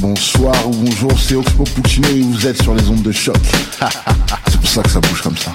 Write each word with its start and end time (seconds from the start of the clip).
Bonsoir 0.00 0.54
ou 0.68 0.70
bonjour, 0.70 1.18
c'est 1.18 1.34
Oxpo 1.34 1.64
Puccino 1.64 2.08
et 2.08 2.20
vous 2.20 2.46
êtes 2.46 2.62
sur 2.62 2.72
les 2.72 2.88
ondes 2.88 3.02
de 3.02 3.10
choc. 3.10 3.36
c'est 4.46 4.60
pour 4.60 4.68
ça 4.68 4.82
que 4.82 4.90
ça 4.90 5.00
bouge 5.00 5.22
comme 5.22 5.36
ça. 5.36 5.50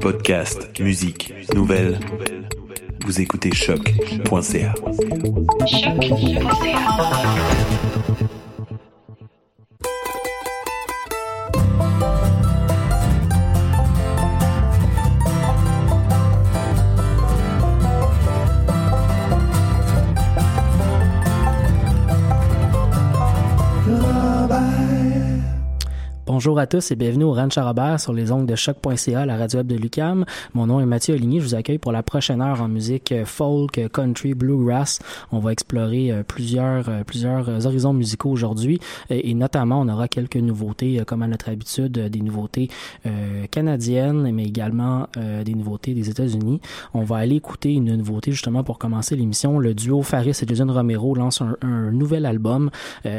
Podcast, 0.00 0.68
musique, 0.78 1.34
nouvelles. 1.54 1.98
Vous 3.04 3.20
écoutez 3.20 3.52
choc.ca. 3.52 4.74
Bonjour 26.38 26.60
à 26.60 26.68
tous 26.68 26.92
et 26.92 26.94
bienvenue 26.94 27.24
au 27.24 27.32
Ranch 27.32 27.58
à 27.58 27.64
Robert 27.64 27.98
sur 27.98 28.12
les 28.12 28.30
ongles 28.30 28.46
de 28.46 28.54
choc.ca, 28.54 29.26
la 29.26 29.36
radio 29.36 29.58
web 29.58 29.66
de 29.66 29.74
Lucam. 29.74 30.24
Mon 30.54 30.68
nom 30.68 30.78
est 30.78 30.86
Mathieu 30.86 31.16
Oligny, 31.16 31.40
je 31.40 31.44
vous 31.46 31.54
accueille 31.56 31.78
pour 31.78 31.90
la 31.90 32.04
prochaine 32.04 32.40
heure 32.40 32.62
en 32.62 32.68
musique 32.68 33.12
folk, 33.24 33.80
country, 33.92 34.34
bluegrass. 34.34 35.00
On 35.32 35.40
va 35.40 35.50
explorer 35.50 36.12
euh, 36.12 36.22
plusieurs 36.22 36.88
euh, 36.88 37.02
plusieurs 37.02 37.66
horizons 37.66 37.92
musicaux 37.92 38.30
aujourd'hui 38.30 38.78
et, 39.10 39.34
notamment 39.34 39.80
on 39.80 39.88
aura 39.88 40.06
quelques 40.06 40.36
nouveautés 40.36 41.00
euh, 41.00 41.04
comme 41.04 41.22
à 41.22 41.26
notre 41.26 41.48
habitude, 41.48 41.98
des 41.98 42.20
nouveautés 42.20 42.68
canadiennes 43.50 44.30
mais 44.30 44.44
également 44.44 45.08
des 45.16 45.54
nouveautés 45.54 45.92
des 45.92 46.08
États-Unis. 46.08 46.60
On 46.94 47.02
va 47.02 47.16
aller 47.16 47.34
écouter 47.34 47.72
une 47.72 47.96
nouveauté 47.96 48.30
justement 48.30 48.62
pour 48.62 48.78
commencer 48.78 49.16
l'émission. 49.16 49.58
Le 49.58 49.74
duo 49.74 50.02
Faris 50.02 50.38
et 50.40 50.46
Jason 50.46 50.72
Romero 50.72 51.16
lance 51.16 51.40
un, 51.40 51.56
un 51.62 51.90
nouvel 51.90 52.26
album. 52.26 52.70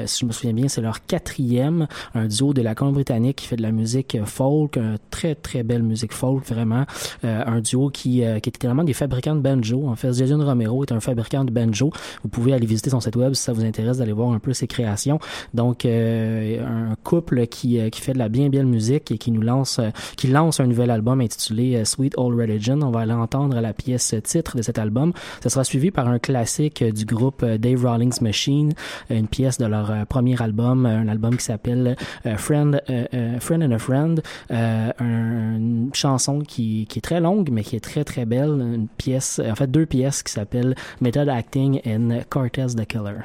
si 0.05 0.19
je 0.21 0.25
me 0.25 0.31
souviens 0.31 0.53
bien, 0.53 0.69
c'est 0.69 0.81
leur 0.81 1.05
quatrième, 1.05 1.87
un 2.13 2.27
duo 2.27 2.53
de 2.53 2.61
la 2.61 2.75
Colombie 2.75 3.03
qui 3.35 3.47
fait 3.47 3.55
de 3.55 3.63
la 3.63 3.71
musique 3.71 4.17
folk, 4.25 4.79
très 5.09 5.33
très 5.33 5.63
belle 5.63 5.81
musique 5.81 6.13
folk 6.13 6.45
vraiment, 6.45 6.85
euh, 7.23 7.43
un 7.43 7.59
duo 7.59 7.89
qui, 7.89 8.23
euh, 8.23 8.35
est 8.35 8.45
littéralement 8.45 8.83
des 8.83 8.93
fabricants 8.93 9.35
de 9.35 9.41
banjo. 9.41 9.87
En 9.87 9.95
fait, 9.95 10.13
Jason 10.13 10.37
Romero 10.37 10.83
est 10.83 10.91
un 10.91 10.99
fabricant 10.99 11.43
de 11.43 11.51
banjo. 11.51 11.91
Vous 12.21 12.29
pouvez 12.29 12.53
aller 12.53 12.67
visiter 12.67 12.91
son 12.91 12.99
site 12.99 13.15
web 13.15 13.33
si 13.33 13.41
ça 13.41 13.51
vous 13.51 13.65
intéresse 13.65 13.97
d'aller 13.97 14.11
voir 14.11 14.31
un 14.31 14.37
peu 14.37 14.53
ses 14.53 14.67
créations. 14.67 15.19
Donc 15.55 15.85
euh, 15.85 16.63
un 16.63 16.95
couple 17.03 17.47
qui, 17.47 17.79
qui 17.89 18.01
fait 18.01 18.13
de 18.13 18.19
la 18.19 18.29
bien 18.29 18.49
belle 18.49 18.67
musique 18.67 19.11
et 19.11 19.17
qui 19.17 19.31
nous 19.31 19.41
lance 19.41 19.81
qui 20.15 20.27
lance 20.27 20.59
un 20.59 20.67
nouvel 20.67 20.91
album 20.91 21.19
intitulé 21.21 21.83
Sweet 21.85 22.13
Old 22.17 22.39
Religion. 22.39 22.79
On 22.83 22.91
va 22.91 22.99
aller 23.01 23.13
entendre 23.13 23.59
la 23.59 23.73
pièce 23.73 24.13
titre 24.23 24.55
de 24.55 24.61
cet 24.61 24.77
album. 24.77 25.13
Ça 25.41 25.49
sera 25.49 25.63
suivi 25.63 25.89
par 25.89 26.07
un 26.07 26.19
classique 26.19 26.83
du 26.83 27.05
groupe 27.05 27.43
Dave 27.43 27.83
Rawlings 27.83 28.21
Machine, 28.21 28.73
une 29.09 29.27
pièce 29.27 29.57
de 29.57 29.65
leur 29.65 30.05
premier 30.05 30.39
album, 30.39 30.85
un 30.85 31.07
album 31.07 31.35
qui 31.35 31.45
s'appelle 31.45 31.95
Friend 32.37 32.75
euh, 32.89 32.98
euh, 32.98 32.98
Friend 33.39 33.63
and 33.63 33.71
a 33.71 33.79
Friend, 33.79 34.21
euh, 34.51 34.91
une 34.99 35.91
chanson 35.93 36.39
qui, 36.41 36.85
qui 36.87 36.99
est 36.99 37.01
très 37.01 37.19
longue 37.19 37.49
mais 37.51 37.63
qui 37.63 37.75
est 37.75 37.83
très 37.83 38.03
très 38.03 38.25
belle, 38.25 38.49
une 38.49 38.87
pièce, 38.87 39.39
en 39.39 39.55
fait 39.55 39.69
deux 39.69 39.85
pièces 39.85 40.23
qui 40.23 40.33
s'appellent 40.33 40.75
Method 41.01 41.29
Acting 41.29 41.81
and 41.85 42.21
Cortez 42.29 42.67
the 42.75 42.85
Killer. 42.85 43.21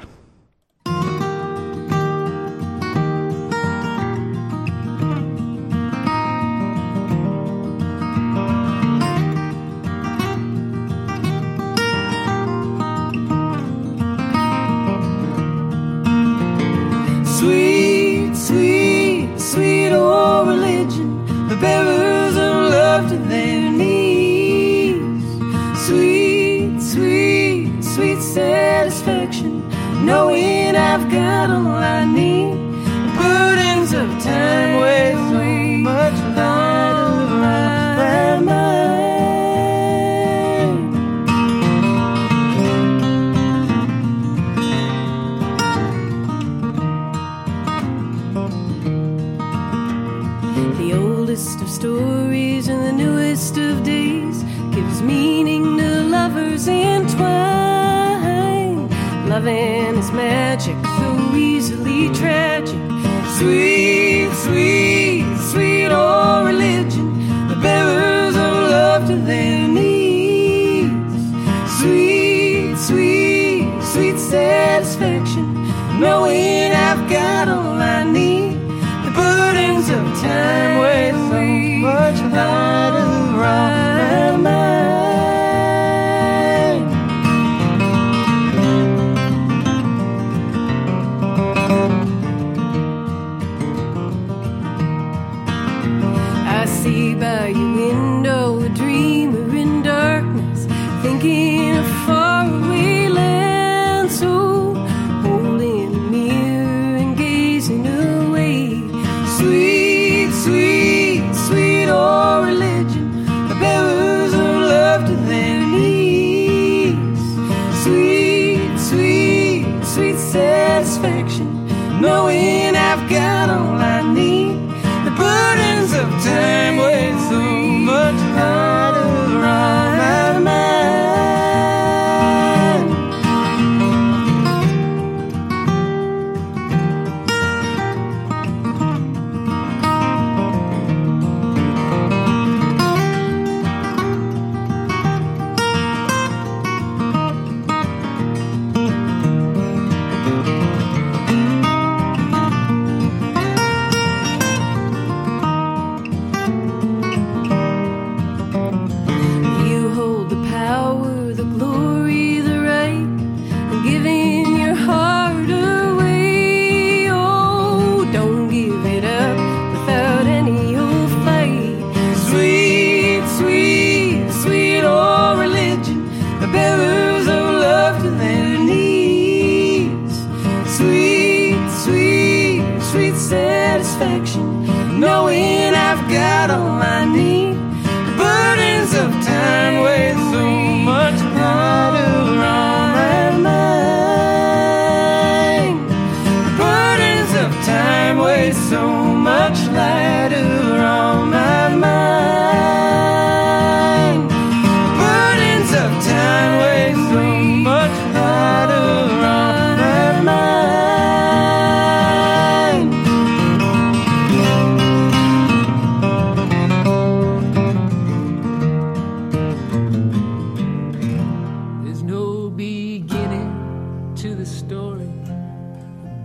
To 224.17 224.33
the 224.33 224.45
story. 224.45 225.11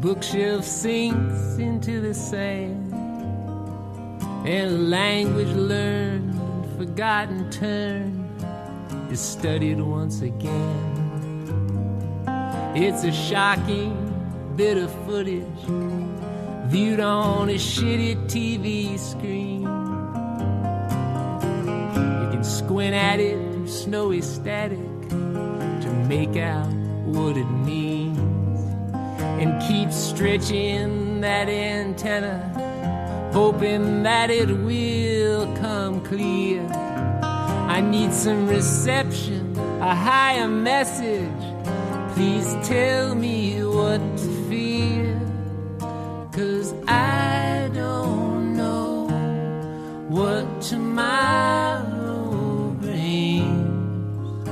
Bookshelf 0.00 0.64
sinks 0.64 1.58
into 1.58 2.00
the 2.00 2.14
sand, 2.14 2.92
and 4.46 4.90
language 4.90 5.48
learned 5.48 6.32
and 6.34 6.78
forgotten 6.78 7.50
turned 7.50 8.42
is 9.10 9.20
studied 9.20 9.80
once 9.80 10.20
again. 10.22 11.00
It's 12.76 13.02
a 13.02 13.12
shocking 13.12 13.96
bit 14.56 14.78
of 14.78 14.90
footage 15.04 15.44
viewed 16.70 17.00
on 17.00 17.48
a 17.48 17.54
shitty 17.54 18.14
TV 18.26 18.96
screen. 18.98 19.62
You 22.22 22.28
can 22.30 22.44
squint 22.44 22.94
at 22.94 23.18
it 23.18 23.36
through 23.52 23.66
snowy 23.66 24.20
static 24.22 24.78
to 25.08 26.04
make 26.08 26.36
out 26.36 26.79
what 27.12 27.36
it 27.36 27.44
means 27.44 28.18
and 29.40 29.60
keep 29.62 29.90
stretching 29.90 31.20
that 31.20 31.48
antenna, 31.48 33.30
hoping 33.32 34.02
that 34.02 34.30
it 34.30 34.48
will 34.48 35.46
come 35.56 36.04
clear. 36.04 36.66
I 37.22 37.80
need 37.80 38.12
some 38.12 38.48
reception, 38.48 39.56
a 39.80 39.94
higher 39.94 40.48
message. 40.48 41.30
Please 42.14 42.54
tell 42.62 43.14
me 43.14 43.64
what 43.64 44.00
to 44.18 44.48
fear. 44.48 45.18
Cause 46.32 46.74
I 46.86 47.70
don't 47.72 48.56
know 48.56 49.06
what 50.08 50.60
tomorrow 50.60 52.70
brings. 52.80 54.48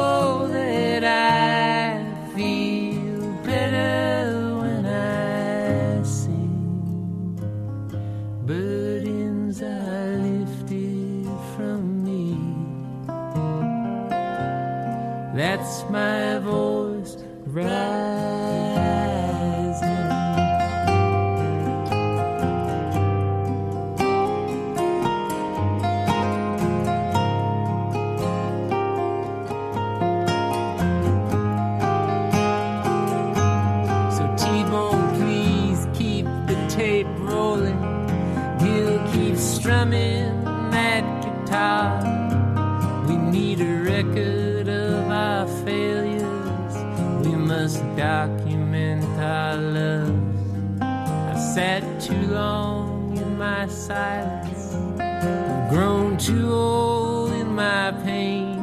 We 47.70 47.76
must 47.76 47.96
document 47.96 49.04
our 49.20 49.56
loves. 49.56 50.82
I've 50.82 51.38
sat 51.54 52.00
too 52.00 52.26
long 52.26 53.16
in 53.16 53.38
my 53.38 53.68
silence. 53.68 54.74
I've 54.98 55.70
grown 55.70 56.16
too 56.16 56.52
old 56.52 57.32
in 57.32 57.54
my 57.54 57.92
pain 58.02 58.56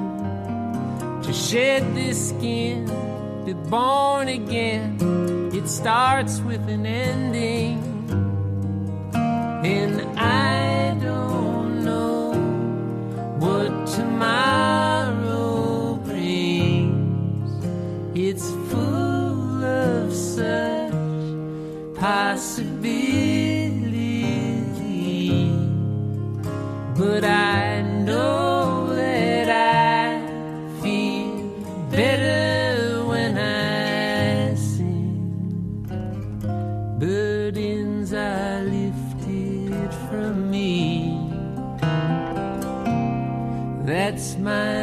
to 1.23 1.31
shed 1.31 1.95
this 1.95 2.29
skin, 2.29 2.85
be 3.45 3.53
born 3.53 4.27
again. 4.27 4.97
It 5.53 5.69
starts 5.69 6.41
with 6.41 6.67
an 6.67 6.85
ending, 6.85 7.79
and 9.13 10.06
but 27.19 27.25
I 27.27 27.81
know 27.81 28.93
that 28.93 29.49
I 29.49 30.21
feel 30.83 31.49
better 31.89 33.03
when 33.05 33.35
I 33.39 34.53
sing. 34.53 35.81
Burdens 36.99 38.13
are 38.13 38.61
lifted 38.61 39.91
from 40.07 40.51
me. 40.51 41.17
That's 43.83 44.37
my 44.37 44.76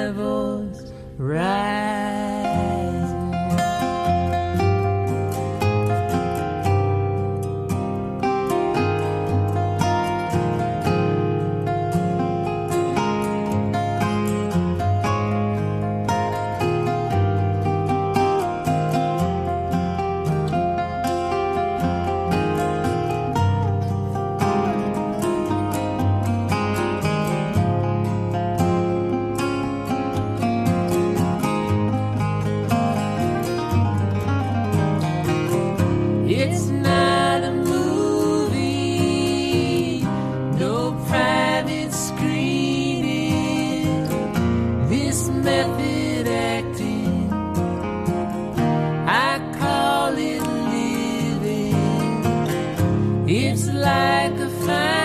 like 53.74 54.38
a 54.38 54.48
fountain, 54.48 55.03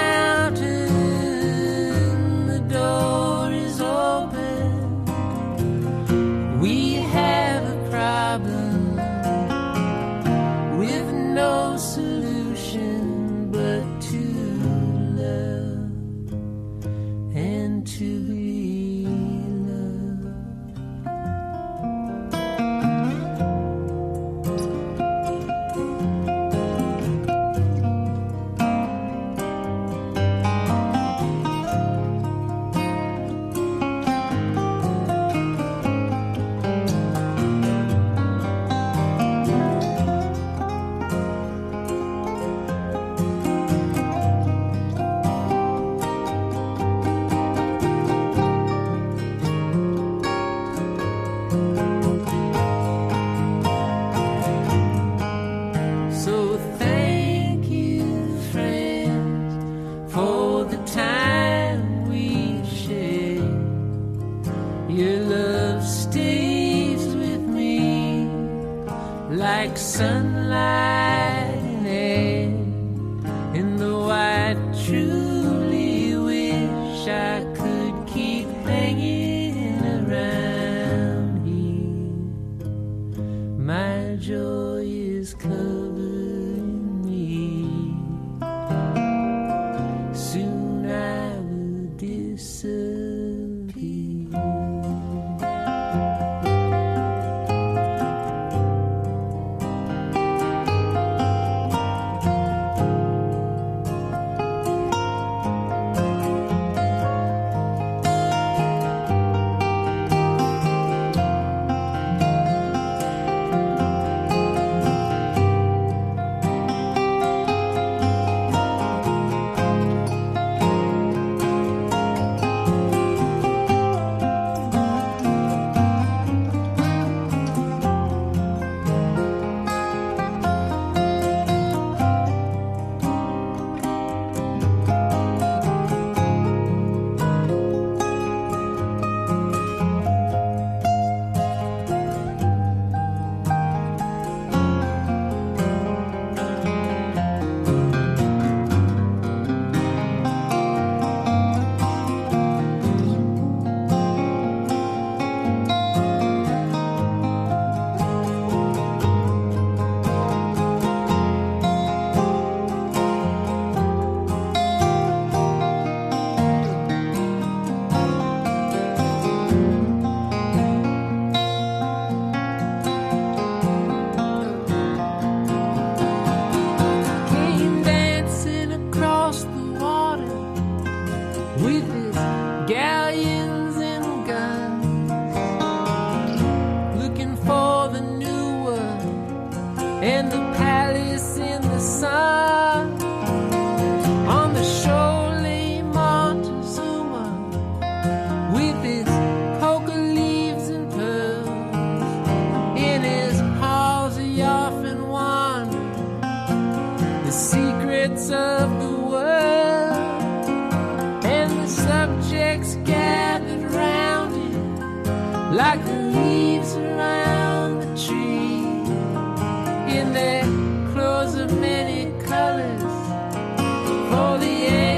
for 224.09 224.39
the 224.39 224.45
angry 224.47 224.88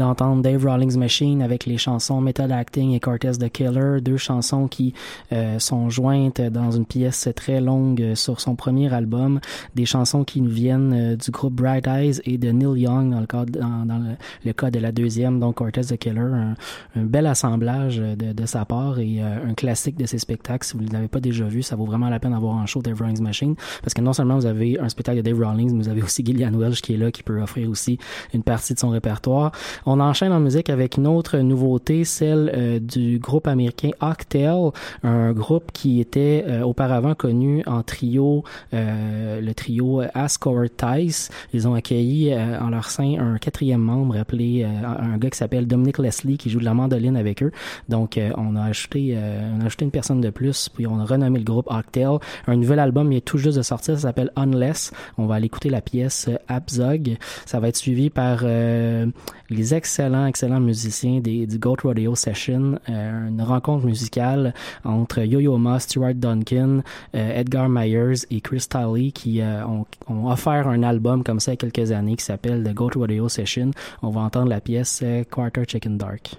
d'entendre 0.00 0.42
Dave 0.42 0.64
Rawlings 0.64 0.96
Machine 0.96 1.42
avec 1.42 1.66
les 1.66 1.76
chansons 1.76 2.22
Method 2.22 2.50
Acting 2.50 2.92
et 2.92 3.00
Cortez 3.00 3.32
the 3.32 3.50
Killer, 3.50 4.00
deux 4.00 4.16
chansons 4.16 4.66
qui 4.66 4.94
euh, 5.32 5.58
sont 5.58 5.90
jointes 5.90 6.40
dans 6.40 6.70
une 6.70 6.86
pièce 6.86 7.28
très 7.36 7.60
longue 7.60 8.14
sur 8.14 8.40
son 8.40 8.56
premier 8.56 8.92
album, 8.92 9.40
des 9.74 9.84
chansons 9.84 10.24
qui 10.24 10.40
nous 10.40 10.50
viennent 10.50 10.92
euh, 10.94 11.16
du 11.16 11.30
groupe 11.30 11.52
Bright 11.52 11.86
Eyes 11.86 12.20
et 12.24 12.38
de 12.38 12.50
Neil 12.50 12.80
Young 12.80 13.10
dans 13.10 13.20
le 13.20 13.26
cas, 13.26 13.44
dans, 13.44 13.98
le, 13.98 14.16
le 14.44 14.52
cas 14.54 14.70
de 14.70 14.78
la 14.78 14.90
deuxième, 14.90 15.38
donc 15.38 15.56
Cortez 15.56 15.82
the 15.82 15.98
Killer, 15.98 16.20
un, 16.20 16.54
bel 16.96 17.26
assemblage 17.26 17.98
de, 17.98 18.46
sa 18.46 18.64
part 18.64 18.98
et 18.98 19.18
euh, 19.20 19.50
un 19.50 19.54
classique 19.54 19.96
de 19.98 20.06
ses 20.06 20.18
spectacles. 20.18 20.66
Si 20.66 20.78
vous 20.78 20.84
ne 20.84 20.92
l'avez 20.92 21.08
pas 21.08 21.20
déjà 21.20 21.44
vu, 21.44 21.62
ça 21.62 21.76
vaut 21.76 21.84
vraiment 21.84 22.08
la 22.08 22.18
peine 22.18 22.32
d'avoir 22.32 22.54
en 22.54 22.64
show 22.64 22.80
Dave 22.80 22.98
Rawlings 22.98 23.22
Machine 23.22 23.54
parce 23.82 23.92
que 23.92 24.00
non 24.00 24.14
seulement 24.14 24.36
vous 24.36 24.46
avez 24.46 24.80
un 24.80 24.88
spectacle 24.88 25.18
de 25.18 25.22
Dave 25.22 25.40
Rawlings, 25.40 25.72
mais 25.72 25.82
vous 25.82 25.88
avez 25.90 26.02
aussi 26.02 26.24
Gillian 26.24 26.52
Welch 26.54 26.80
qui 26.80 26.94
est 26.94 26.96
là, 26.96 27.10
qui 27.10 27.22
peut 27.22 27.42
offrir 27.42 27.68
aussi 27.68 27.98
une 28.32 28.42
partie 28.42 28.72
de 28.72 28.78
son 28.78 28.88
répertoire. 28.88 29.52
Enchaîne 29.98 30.32
en 30.32 30.40
musique 30.40 30.70
avec 30.70 30.96
une 30.96 31.06
autre 31.06 31.38
nouveauté, 31.38 32.04
celle 32.04 32.52
euh, 32.54 32.78
du 32.78 33.18
groupe 33.18 33.48
américain 33.48 33.90
Octel, 34.00 34.70
un 35.02 35.32
groupe 35.32 35.72
qui 35.72 36.00
était 36.00 36.44
euh, 36.46 36.62
auparavant 36.62 37.14
connu 37.14 37.64
en 37.66 37.82
trio, 37.82 38.44
euh, 38.74 39.40
le 39.40 39.54
trio 39.54 40.02
Ascore 40.14 40.66
Tice. 40.76 41.30
Ils 41.52 41.66
ont 41.66 41.74
accueilli 41.74 42.32
euh, 42.32 42.58
en 42.60 42.70
leur 42.70 42.90
sein 42.90 43.16
un 43.18 43.38
quatrième 43.38 43.80
membre 43.80 44.18
appelé 44.18 44.64
euh, 44.64 44.86
un 44.86 45.16
gars 45.16 45.30
qui 45.30 45.38
s'appelle 45.38 45.66
Dominic 45.66 45.98
Leslie 45.98 46.36
qui 46.36 46.50
joue 46.50 46.60
de 46.60 46.64
la 46.64 46.74
mandoline 46.74 47.16
avec 47.16 47.42
eux. 47.42 47.52
Donc 47.88 48.18
euh, 48.18 48.30
on 48.36 48.56
a 48.56 48.64
ajouté 48.64 49.16
on 49.56 49.62
a 49.62 49.66
ajouté 49.66 49.84
une 49.84 49.90
personne 49.90 50.20
de 50.20 50.30
plus 50.30 50.68
puis 50.68 50.86
on 50.86 50.98
a 51.00 51.04
renommé 51.04 51.38
le 51.38 51.44
groupe 51.44 51.66
Octel. 51.70 52.18
Un 52.46 52.56
nouvel 52.56 52.78
album 52.78 53.12
il 53.12 53.16
est 53.16 53.20
tout 53.20 53.38
juste 53.38 53.56
de 53.56 53.62
sortir, 53.62 53.94
ça 53.94 54.02
s'appelle 54.02 54.30
Unless. 54.36 54.92
On 55.18 55.26
va 55.26 55.36
aller 55.36 55.46
écouter 55.46 55.70
la 55.70 55.80
pièce 55.80 56.28
Abzog. 56.48 57.16
Ça 57.46 57.60
va 57.60 57.68
être 57.68 57.76
suivi 57.76 58.10
par 58.10 58.44
les 59.50 59.74
excellents, 59.74 60.26
excellents 60.26 60.60
musiciens 60.60 61.20
des, 61.20 61.46
du 61.46 61.58
Goat 61.58 61.76
Rodeo 61.82 62.14
Session, 62.14 62.78
euh, 62.88 63.28
une 63.28 63.42
rencontre 63.42 63.84
musicale 63.84 64.54
entre 64.84 65.20
Yo-Yo 65.20 65.58
Ma, 65.58 65.80
Stuart 65.80 66.14
Duncan, 66.14 66.82
euh, 67.14 67.40
Edgar 67.40 67.68
Myers 67.68 68.26
et 68.30 68.40
Chris 68.40 68.66
Talley 68.68 69.10
qui 69.10 69.40
euh, 69.40 69.64
ont, 69.66 69.86
offert 70.30 70.68
un 70.68 70.82
album 70.82 71.24
comme 71.24 71.40
ça 71.40 71.56
quelques 71.56 71.90
années 71.90 72.16
qui 72.16 72.24
s'appelle 72.24 72.62
The 72.62 72.74
Goat 72.74 72.90
Rodeo 72.94 73.28
Session. 73.28 73.72
On 74.02 74.10
va 74.10 74.20
entendre 74.20 74.48
la 74.48 74.60
pièce 74.60 75.02
Quarter 75.30 75.62
Chicken 75.66 75.98
Dark. 75.98 76.36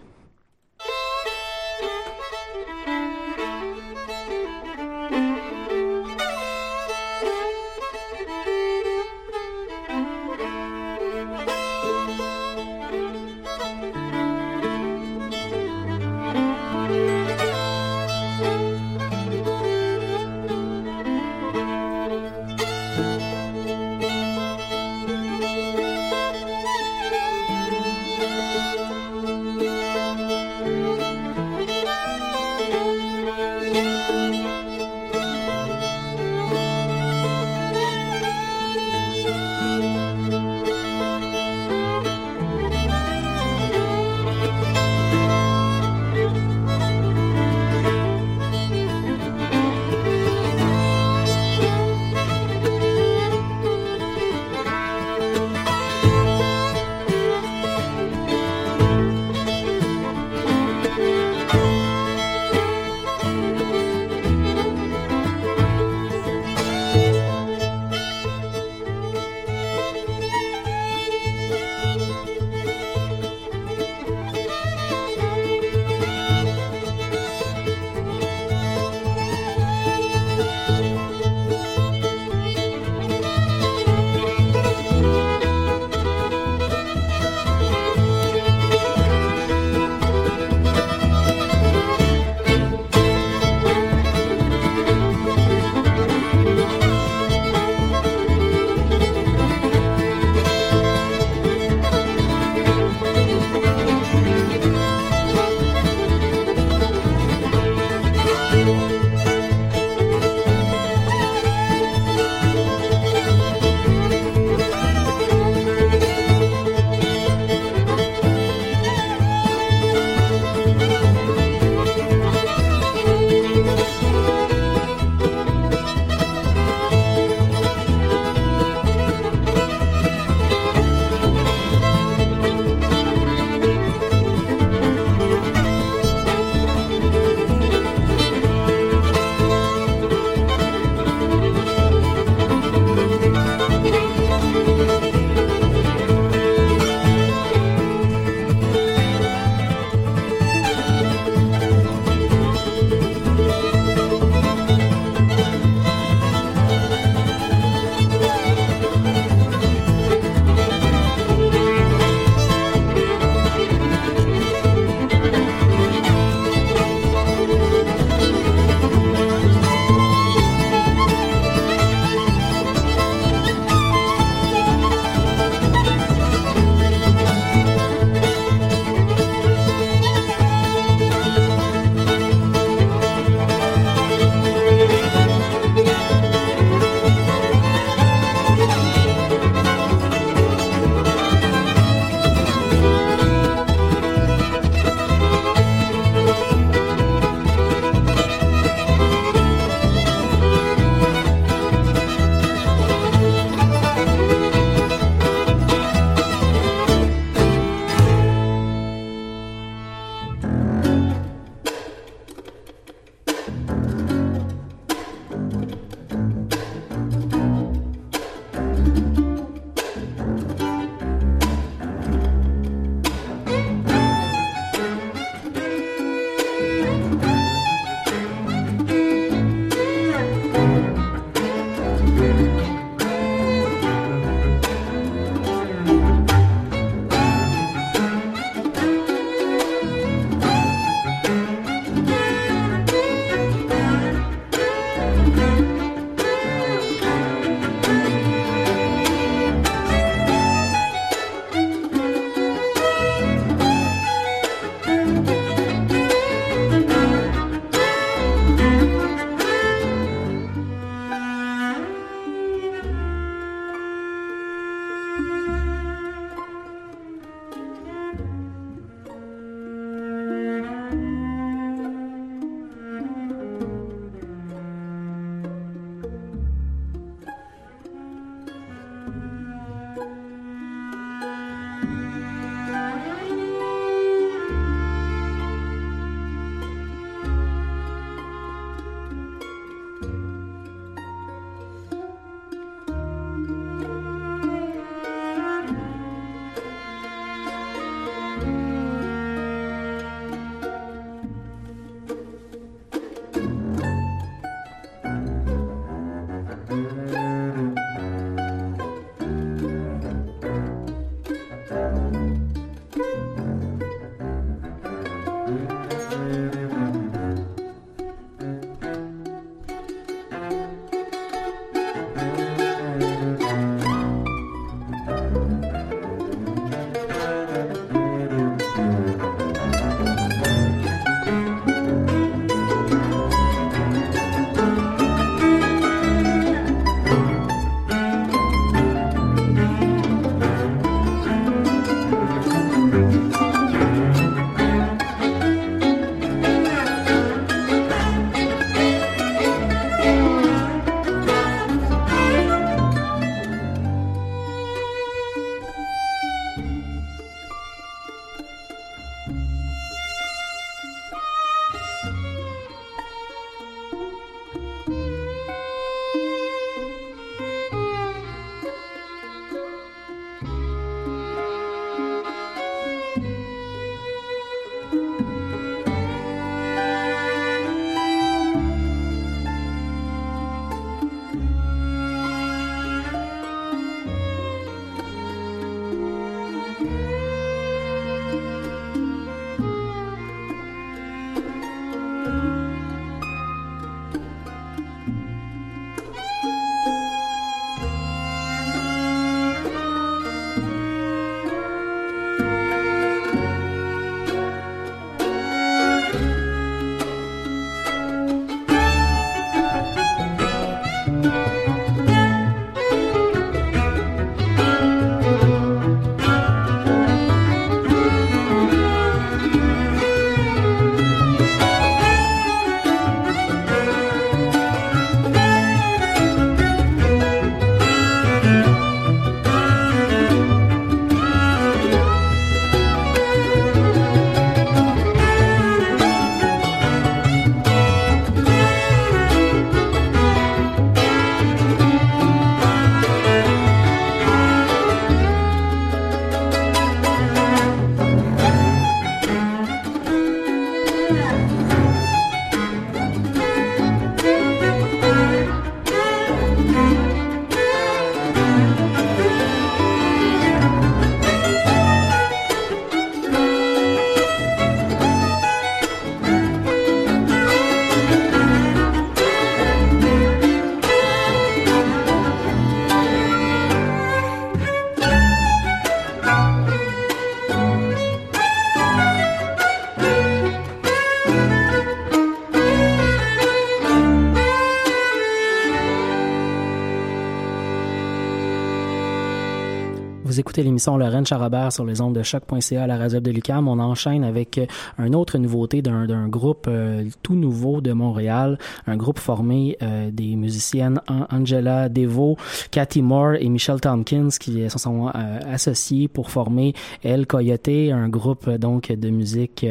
Vous 490.53 490.59
écoutez 490.59 490.69
l'émission 490.81 490.97
Lorraine 490.97 491.27
Charabert 491.27 491.71
sur 491.71 491.85
les 491.85 492.01
ondes 492.01 492.15
de 492.15 492.23
choc.ca 492.23 492.87
la 492.87 492.97
radio 492.97 493.19
de. 493.19 493.31
On 493.51 493.79
enchaîne 493.79 494.23
avec 494.23 494.57
euh, 494.57 494.65
une 494.97 495.13
autre 495.13 495.37
nouveauté 495.37 495.83
d'un, 495.83 496.27
groupe 496.27 496.65
euh, 496.67 497.03
tout 497.21 497.35
nouveau 497.35 497.81
de 497.81 497.93
Montréal, 497.93 498.57
un 498.87 498.95
groupe 498.97 499.19
formé 499.19 499.77
euh, 499.83 500.09
des 500.11 500.35
musiciennes 500.35 500.99
Angela 501.29 501.87
Devo, 501.87 502.35
Cathy 502.71 503.03
Moore 503.03 503.35
et 503.35 503.47
Michelle 503.49 503.79
Tompkins 503.79 504.29
qui 504.39 504.67
se 504.67 504.79
sont 504.79 505.07
associés 505.07 506.07
pour 506.07 506.31
former 506.31 506.73
El 507.03 507.27
Coyote, 507.27 507.91
un 507.91 508.09
groupe 508.09 508.49
donc 508.49 508.91
de 508.91 509.09
musique 509.09 509.65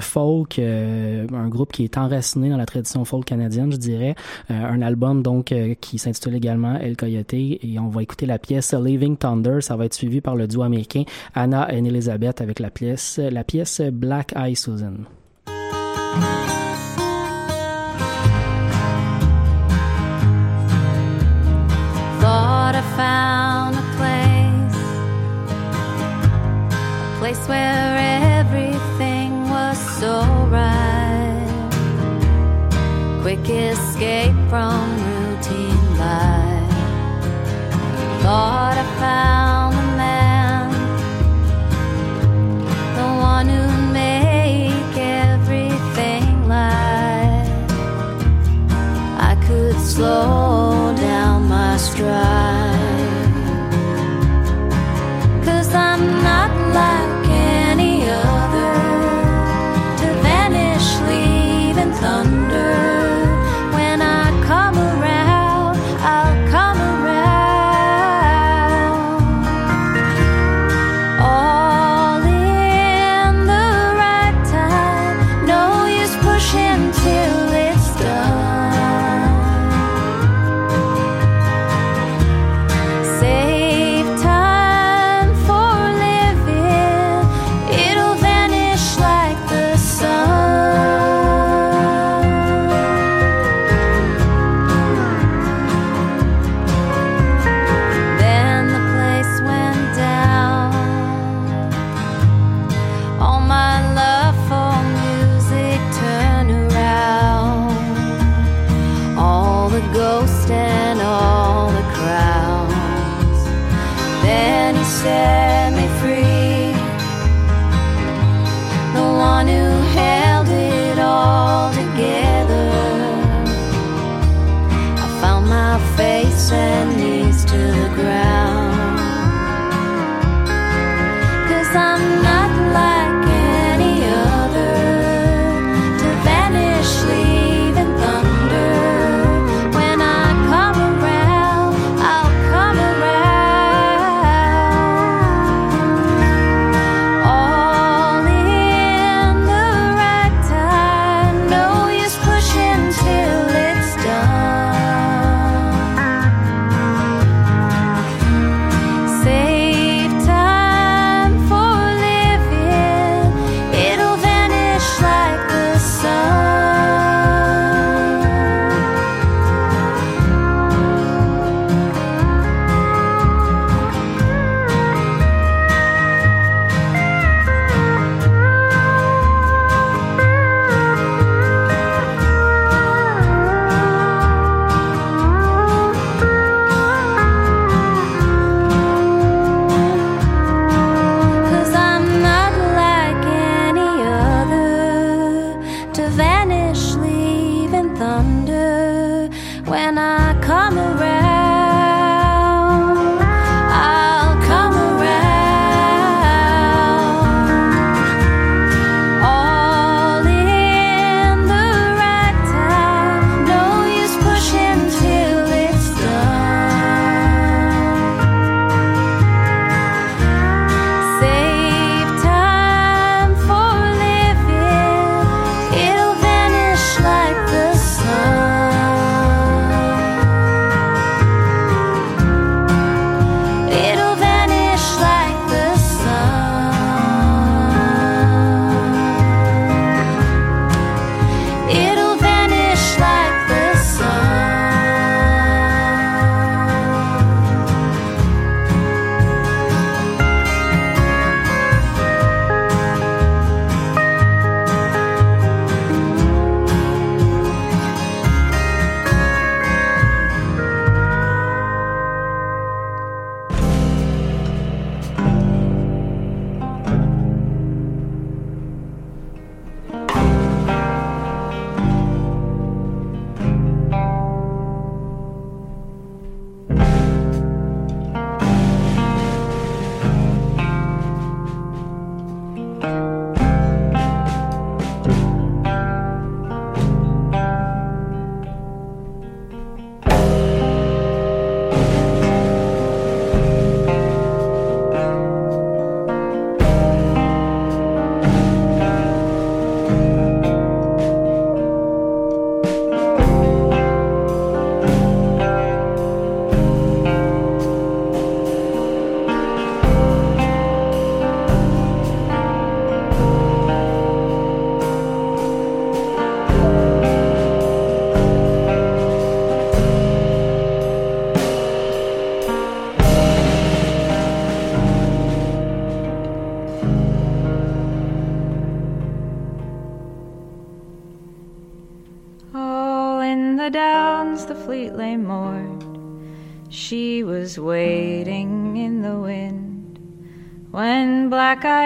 folk, 0.00 0.58
un 0.58 1.48
groupe 1.48 1.72
qui 1.72 1.84
est 1.84 1.96
enraciné 1.96 2.50
dans 2.50 2.56
la 2.56 2.66
tradition 2.66 3.04
folk 3.04 3.24
canadienne, 3.24 3.72
je 3.72 3.78
dirais. 3.78 4.14
un 4.50 4.82
album 4.82 5.22
donc 5.22 5.54
qui 5.80 5.98
s'intitule 5.98 6.34
également 6.34 6.78
El 6.78 6.96
Coyote 6.96 7.34
et 7.34 7.78
on 7.80 7.88
va 7.88 8.02
écouter 8.02 8.26
la 8.26 8.38
pièce 8.38 8.74
Living 8.74 9.16
Thunder. 9.16 9.60
Ça 9.60 9.76
va 9.76 9.86
être 9.86 9.94
suivi 9.94 10.20
par 10.20 10.36
le 10.36 10.41
duo 10.46 10.62
américain 10.62 11.04
Anna 11.34 11.72
et 11.72 11.78
Elizabeth 11.78 12.40
avec 12.40 12.58
la 12.58 12.70
pièce, 12.70 13.18
la 13.18 13.44
pièce 13.44 13.80
Black 13.80 14.32
Eye 14.36 14.56
Susan. 14.56 15.04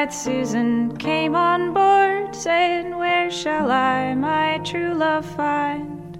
Eyed 0.06 0.12
Susan 0.12 0.96
came 0.98 1.34
on 1.34 1.74
board, 1.74 2.34
saying, 2.34 2.96
Where 2.96 3.28
shall 3.28 3.72
I 3.72 4.14
my 4.14 4.58
true 4.58 4.94
love 4.94 5.26
find? 5.34 6.16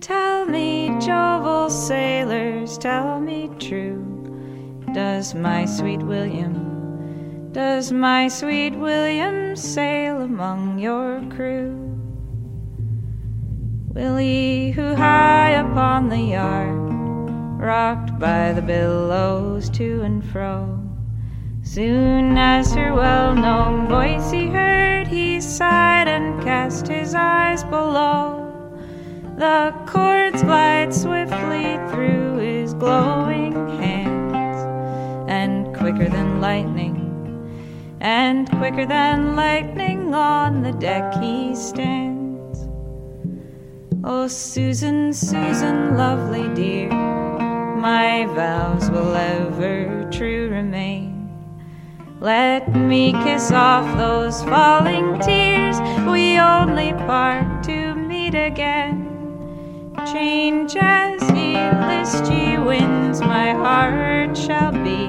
Tell 0.00 0.46
me, 0.46 0.88
jovial 0.98 1.68
sailors, 1.68 2.78
tell 2.78 3.20
me 3.20 3.50
true. 3.58 4.02
Does 4.94 5.34
my 5.34 5.66
sweet 5.66 6.02
William, 6.02 7.52
does 7.52 7.92
my 7.92 8.28
sweet 8.28 8.74
William 8.74 9.54
sail 9.54 10.22
among 10.22 10.78
your 10.78 11.20
crew? 11.36 11.74
Willie, 13.92 14.70
who 14.70 14.94
high 14.94 15.50
upon 15.50 16.08
the 16.08 16.22
yard, 16.38 16.90
rocked 17.60 18.18
by 18.18 18.52
the 18.52 18.62
billows 18.62 19.68
to 19.70 20.00
and 20.02 20.24
fro. 20.24 20.77
Soon 21.78 22.36
as 22.36 22.74
her 22.74 22.92
well 22.92 23.36
known 23.36 23.86
voice 23.86 24.32
he 24.32 24.48
heard, 24.48 25.06
he 25.06 25.40
sighed 25.40 26.08
and 26.08 26.42
cast 26.42 26.88
his 26.88 27.14
eyes 27.14 27.62
below. 27.62 28.50
The 29.36 29.72
chords 29.86 30.42
glide 30.42 30.92
swiftly 30.92 31.76
through 31.92 32.38
his 32.38 32.74
glowing 32.74 33.52
hands, 33.78 35.30
and 35.30 35.72
quicker 35.76 36.08
than 36.08 36.40
lightning, 36.40 36.96
and 38.00 38.50
quicker 38.58 38.84
than 38.84 39.36
lightning 39.36 40.12
on 40.12 40.62
the 40.62 40.72
deck 40.72 41.14
he 41.22 41.54
stands. 41.54 42.66
Oh, 44.02 44.26
Susan, 44.26 45.12
Susan, 45.12 45.96
lovely 45.96 46.52
dear, 46.56 46.90
my 46.90 48.26
vows 48.34 48.90
will 48.90 49.14
ever 49.14 50.10
true 50.10 50.48
remain. 50.48 51.07
Let 52.20 52.74
me 52.74 53.12
kiss 53.12 53.52
off 53.52 53.96
those 53.96 54.42
falling 54.42 55.20
tears. 55.20 55.78
We 56.04 56.36
only 56.36 56.92
part 57.06 57.62
to 57.64 57.94
meet 57.94 58.34
again. 58.34 59.04
Change 60.12 60.74
as 60.80 61.22
ye 61.30 61.54
list 61.86 62.32
ye 62.32 62.58
winds, 62.58 63.20
my 63.20 63.52
heart 63.52 64.36
shall 64.36 64.72
be 64.72 65.06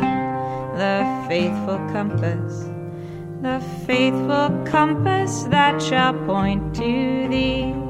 the 0.78 1.26
faithful 1.28 1.80
compass, 1.92 2.66
the 3.42 3.60
faithful 3.88 4.50
compass 4.66 5.44
that 5.46 5.82
shall 5.82 6.14
point 6.26 6.76
to 6.76 7.28
thee. 7.28 7.89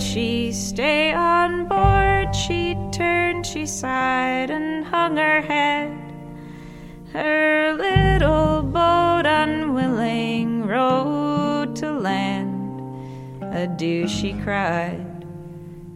She 0.00 0.52
stay 0.52 1.12
on 1.12 1.66
board? 1.66 2.34
She 2.34 2.76
turned, 2.92 3.44
she 3.44 3.66
sighed, 3.66 4.48
and 4.48 4.84
hung 4.84 5.16
her 5.16 5.40
head. 5.42 5.92
Her 7.12 7.72
little 7.72 8.62
boat 8.62 9.26
unwilling 9.26 10.66
rowed 10.66 11.74
to 11.76 11.92
land. 11.92 12.80
Adieu, 13.42 14.06
she 14.06 14.34
cried. 14.34 15.26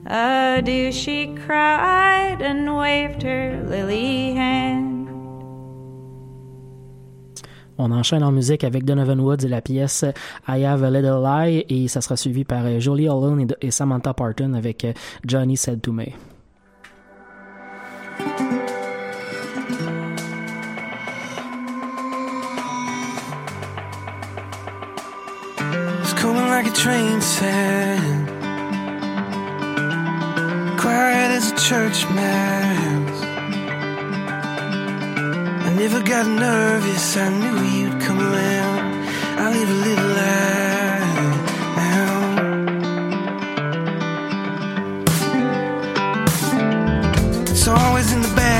Adieu, 0.06 0.90
she 0.90 1.34
cried, 1.46 2.42
and 2.42 2.76
waved 2.76 3.22
her 3.22 3.62
lily 3.64 4.31
enchaîne 8.02 8.24
en 8.24 8.32
musique 8.32 8.64
avec 8.64 8.84
Donovan 8.84 9.20
Woods 9.20 9.44
et 9.44 9.48
la 9.48 9.60
pièce 9.60 10.04
I 10.48 10.64
Have 10.64 10.82
a 10.82 10.90
Little 10.90 11.22
Lie 11.22 11.64
et 11.68 11.86
ça 11.86 12.00
sera 12.00 12.16
suivi 12.16 12.42
par 12.42 12.64
euh, 12.64 12.80
Jolie 12.80 13.06
Allen 13.06 13.46
et, 13.60 13.70
Samantha 13.70 14.12
Parton 14.12 14.54
avec 14.54 14.84
euh, 14.84 14.92
Johnny 15.24 15.56
Said 15.56 15.80
to 15.82 15.92
Me. 15.92 16.06
It's 26.00 26.12
cooling 26.14 26.48
like 26.48 26.66
a 26.66 26.72
train 26.72 27.20
set. 27.20 28.00
Quiet 30.76 31.30
as 31.36 31.52
a 31.52 31.56
church 31.56 32.04
mouse. 32.10 33.22
I 35.64 35.74
never 35.76 36.02
got 36.02 36.26
nervous, 36.26 37.16
I 37.16 37.28
knew 37.28 37.62
you 37.78 37.91
come. 38.06 38.20
I 39.44 39.50
a 39.68 39.78
little 39.86 40.14
now. 41.76 42.00
It's 47.50 47.66
always 47.68 48.12
in 48.12 48.22
the 48.22 48.32
back. 48.34 48.51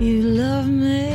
You 0.00 0.22
love 0.22 0.68
me. 0.68 1.07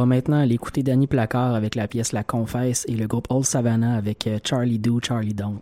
va 0.00 0.06
maintenant 0.06 0.40
aller 0.40 0.54
écouter 0.54 0.82
Danny 0.82 1.06
Placard 1.06 1.54
avec 1.54 1.74
la 1.74 1.86
pièce 1.86 2.12
La 2.12 2.24
Confesse 2.24 2.86
et 2.88 2.94
le 2.94 3.06
groupe 3.06 3.26
Old 3.28 3.44
Savannah 3.44 3.96
avec 3.96 4.26
euh, 4.26 4.38
Charlie 4.42 4.78
Do, 4.78 4.98
Charlie 5.02 5.34
Don't. 5.34 5.60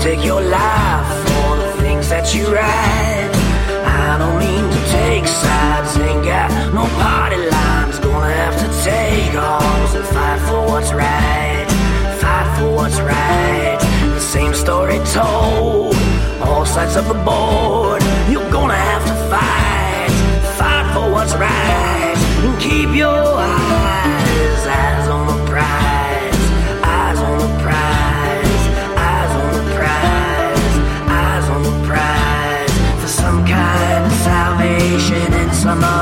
Take 0.00 0.24
your 0.24 0.40
life 0.40 1.06
for 1.28 1.56
the 1.58 1.72
things 1.82 2.08
that 2.08 2.34
you 2.34 2.46
write. 2.46 3.30
I 3.84 4.16
don't 4.18 4.38
mean 4.38 4.64
to 4.72 4.80
take 4.88 5.26
sides, 5.26 5.98
ain't 5.98 6.24
got 6.24 6.48
no 6.72 6.86
party 6.96 7.36
lines. 7.36 7.98
Gonna 7.98 8.32
have 8.32 8.56
to 8.64 8.68
take 8.82 9.34
arms 9.34 9.94
and 9.94 10.06
fight 10.06 10.40
for 10.48 10.62
what's 10.72 10.92
right. 10.94 11.66
Fight 12.18 12.48
for 12.56 12.70
what's 12.74 12.98
right. 13.00 13.78
The 14.14 14.20
same 14.20 14.54
story 14.54 14.98
told, 15.12 15.94
all 16.40 16.64
sides 16.64 16.96
of 16.96 17.06
the 17.06 17.20
board. 17.20 18.02
You're 18.30 18.50
gonna 18.50 18.80
have 18.90 19.04
to 19.04 19.16
fight, 19.28 20.10
fight 20.56 20.86
for 20.94 21.12
what's 21.12 21.34
right. 21.34 22.16
And 22.44 22.58
keep 22.58 22.88
your 22.96 23.20
eyes, 23.36 24.66
eyes 24.66 25.08
on 25.08 25.29
I'm 35.70 35.78
not 35.78 35.99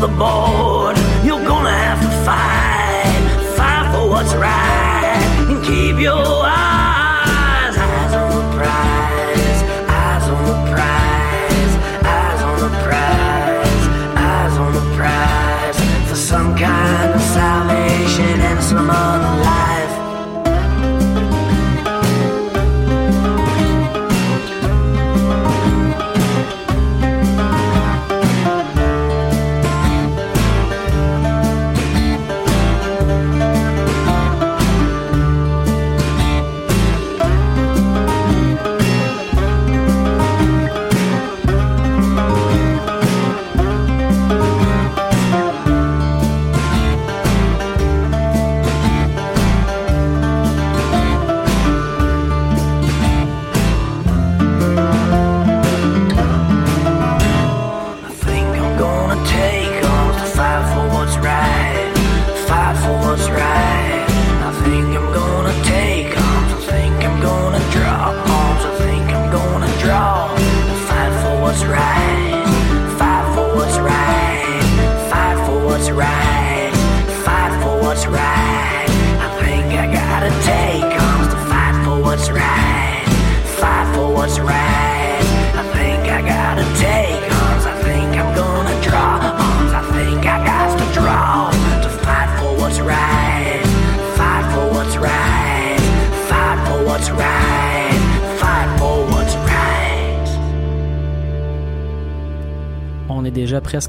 the 0.00 0.06
ball. 0.06 0.67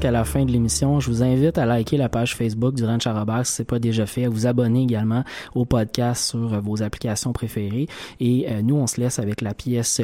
presque 0.00 0.04
à 0.04 0.10
la 0.10 0.24
fin 0.24 0.44
de 0.44 0.52
l'émission. 0.52 1.00
Je 1.00 1.10
vous 1.10 1.22
invite 1.22 1.58
à 1.58 1.66
liker 1.66 1.96
la 1.96 2.08
page 2.08 2.36
Facebook 2.36 2.74
du 2.74 2.84
Ranch 2.84 3.06
Robert 3.06 3.46
si 3.46 3.52
c'est 3.52 3.64
pas 3.64 3.78
déjà 3.78 4.06
fait, 4.06 4.24
à 4.24 4.28
vous 4.28 4.46
abonner 4.46 4.82
également 4.82 5.24
au 5.54 5.64
podcast 5.64 6.30
sur 6.30 6.54
euh, 6.54 6.60
vos 6.60 6.82
applications 6.82 7.32
préférées. 7.32 7.86
Et 8.18 8.46
euh, 8.48 8.62
nous, 8.62 8.76
on 8.76 8.86
se 8.86 9.00
laisse 9.00 9.18
avec 9.18 9.40
la 9.40 9.54
pièce 9.54 10.00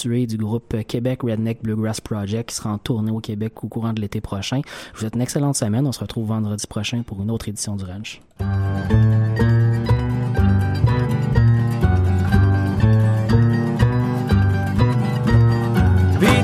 tué 0.00 0.26
du 0.26 0.36
groupe 0.36 0.76
Québec 0.86 1.22
Redneck 1.22 1.62
Bluegrass 1.62 2.00
Project 2.00 2.50
qui 2.50 2.56
sera 2.56 2.70
en 2.70 2.78
tournée 2.78 3.12
au 3.12 3.20
Québec 3.20 3.62
au 3.62 3.68
courant 3.68 3.92
de 3.92 4.00
l'été 4.00 4.20
prochain. 4.20 4.60
Je 4.64 4.92
vous 4.94 5.00
souhaite 5.00 5.14
une 5.14 5.22
excellente 5.22 5.56
semaine. 5.56 5.86
On 5.86 5.92
se 5.92 6.00
retrouve 6.00 6.28
vendredi 6.28 6.66
prochain 6.66 7.02
pour 7.02 7.22
une 7.22 7.30
autre 7.30 7.48
édition 7.48 7.76
du 7.76 7.84
Ranch. 7.84 8.20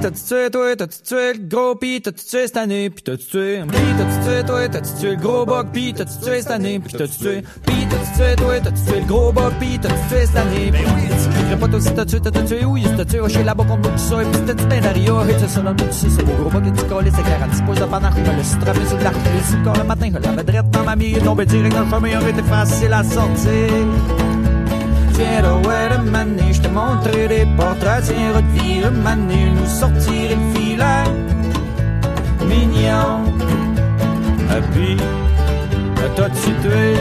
T'as-tu 0.03 0.23
tué, 0.25 0.51
toi, 0.51 0.77
t'as-tu 0.77 1.03
tué 1.03 1.33
le 1.35 1.47
gros, 1.47 1.77
pis 1.77 2.01
t'as-tu 2.03 2.25
tué 2.25 2.47
cette 2.49 2.57
année, 2.57 2.91
pis 2.91 3.05
t'as-tu 3.05 3.25
tué, 3.25 3.63
pis 3.63 3.79
t'as-tu 3.97 4.27
tué, 4.27 4.45
toi, 4.45 4.69
t'as-tu 4.69 5.01
tué 5.01 5.11
le 5.11 5.17
gros 5.17 5.47
bug, 5.47 5.67
pis 5.73 5.95
t'as-tu 5.95 6.19
tué 6.25 6.43
cette 6.43 6.51
année, 6.51 6.81
pis 6.81 6.93
t'as-tu 6.95 7.19
tué, 7.19 7.43
pis 7.65 7.87
t'as-tu 7.89 8.13
tué, 8.17 8.37
toi, 8.37 8.61
t'as-tu 8.61 8.83
tué 8.83 9.01
le 9.01 9.07
gros 9.07 9.33
bug, 9.33 9.53
pis 9.61 9.79
t'as-tu 9.79 10.09
tué 10.09 10.27
cette 10.27 10.37
année, 10.37 10.73
pis 10.73 10.79
oui, 10.79 11.03
tu 11.09 11.29
crierais 11.31 11.57
pas 11.57 11.69
toi 11.69 11.81
si 11.81 11.95
t'as 11.95 12.05
tué, 12.05 12.21
t'as 12.21 12.43
tué, 12.43 12.65
oui, 12.65 12.83
si 12.83 12.97
t'as 12.97 13.05
tué, 13.05 13.29
chez 13.29 13.45
là-bas 13.45 13.65
contre 13.65 13.93
tout 13.93 13.99
ça, 13.99 14.23
et 14.23 14.27
pis 14.27 14.39
c'était 14.39 14.55
du 14.55 14.67
pain 14.67 14.81
d'aria, 14.81 15.13
et 15.31 15.37
tu 15.37 15.49
sais, 15.49 15.63
dans 15.63 15.77
c'est 15.93 16.25
beau 16.25 16.33
gros 16.33 16.51
bug, 16.51 16.67
et 16.67 16.73
tu 16.73 16.85
colles, 16.87 17.05
c'est 17.05 17.23
clair, 17.23 17.43
à 17.43 17.47
10 17.47 17.63
pouces 17.63 17.79
de 17.79 17.85
panache, 17.85 18.15
je 18.17 18.89
sur 18.89 18.99
l'arc, 18.99 19.17
le 19.79 19.85
matin, 19.85 20.11
je 20.13 20.19
l'avais 20.19 20.45
drette 20.45 20.71
dans 20.71 20.83
ma 20.83 20.97
mie, 20.97 21.13
tombé 21.13 21.47
direct 21.47 21.75
dans 21.75 21.85
le 21.85 21.91
chemin, 21.91 22.21
aurait 22.21 22.31
été 22.31 22.43
facile 22.43 22.93
à 22.93 23.05
sortir. 23.05 24.32
Ouais, 25.23 25.89
le 25.89 26.11
mané, 26.11 26.53
je 26.53 26.61
te 26.61 26.69
montrerai 26.69 27.29
des 27.29 27.47
portraits, 27.57 28.03
tiens, 28.05 28.33
revire 28.35 28.91
mané, 28.91 29.51
nous 29.55 29.67
sortir 29.67 30.31
le 30.31 30.37
filet. 30.53 31.05
Mignon. 32.45 33.25
Et 34.51 34.63
puis, 34.73 34.97
t'as-tu 36.17 36.51
tué? 36.63 36.95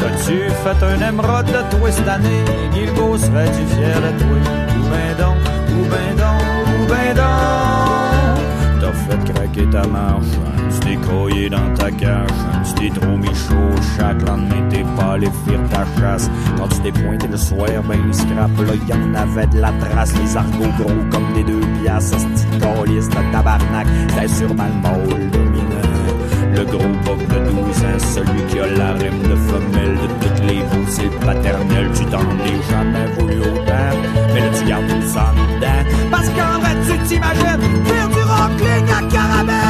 T'as-tu 0.00 0.36
fait 0.62 0.80
un 0.84 1.08
émeraude 1.08 1.46
de 1.46 1.76
toi 1.76 1.90
cette 1.90 2.08
année? 2.08 2.44
Guilbeault 2.72 3.18
serait-tu 3.18 3.64
fier 3.74 4.00
de 4.00 4.10
toi? 4.18 4.38
Ou 4.78 4.82
ben 4.90 5.10
donc, 5.18 5.40
ou 5.70 5.80
ben 5.92 6.10
donc, 6.16 6.42
ou 6.80 6.86
ben 6.88 7.10
donc. 7.14 8.36
T'as 8.80 8.92
fait 8.92 9.32
craquer 9.32 9.66
ta 9.70 9.86
marche, 9.86 10.32
croyé 11.10 11.50
dans 11.50 11.74
ta 11.74 11.90
cage, 11.90 12.28
tu 12.64 12.74
t'es 12.74 13.00
trop 13.00 13.16
mis 13.16 13.26
chaud, 13.26 13.74
chaque 13.96 14.22
lendemain 14.26 14.68
t'es 14.70 14.84
pas 14.96 15.14
allé 15.14 15.28
faire 15.44 15.60
ta 15.70 15.84
chasse. 16.00 16.30
Quand 16.56 16.68
tu 16.68 16.80
t'es 16.80 16.92
pointé 16.92 17.26
le 17.26 17.36
soir, 17.36 17.68
ben 17.88 18.12
scrap, 18.12 18.50
là 18.66 18.74
y'en 18.88 19.14
avait 19.14 19.46
de 19.46 19.60
la 19.60 19.72
trace, 19.72 20.12
les 20.16 20.36
argots 20.36 20.72
gros 20.78 21.02
comme 21.10 21.32
des 21.34 21.44
deux 21.44 21.60
piastres, 21.82 22.18
ce 22.18 22.26
petit 22.26 22.60
calice 22.60 23.08
de 23.08 23.32
tabarnak, 23.32 23.86
c'était 24.08 24.28
sûrement 24.28 24.66
le 24.66 24.82
mâle. 24.82 25.30
Le 26.56 26.64
gros 26.64 26.94
boc 27.04 27.18
de 27.18 27.50
12 27.50 27.84
ans, 27.84 27.98
celui 28.14 28.42
qui 28.48 28.58
a 28.58 28.66
la 28.66 28.92
rime 28.92 29.22
de 29.22 29.36
femelle 29.36 29.96
de 29.96 30.26
toutes 30.26 30.46
les 30.46 30.60
veaux, 30.60 30.86
c'est 30.88 31.04
le 31.04 31.26
paternel, 31.26 31.90
tu 31.94 32.04
t'en 32.06 32.20
es 32.20 32.70
jamais 32.70 33.06
voulu 33.18 33.40
autant, 33.40 33.96
mais 34.34 34.40
là 34.40 34.46
tu 34.58 34.64
gardes 34.68 34.88
tout 34.88 35.08
ça 35.08 35.32
parce 36.10 36.28
qu'en 36.28 36.58
vrai 36.60 36.74
tu 36.86 37.08
t'imagines 37.08 37.84
faire 37.84 38.08
du 38.08 38.22
rockling 38.22 38.90
à 38.90 39.02
caramel. 39.10 39.69